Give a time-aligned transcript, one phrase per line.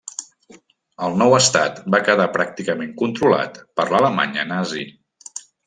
[1.07, 4.91] El nou estat va quedar pràcticament controlat per l'Alemanya nazi.